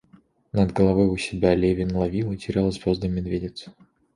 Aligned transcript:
Над 0.51 0.73
головой 0.73 1.09
у 1.09 1.17
себя 1.17 1.53
Левин 1.53 1.95
ловил 1.95 2.31
и 2.31 2.35
терял 2.37 2.71
звезды 2.71 3.07
Медведицы. 3.07 3.71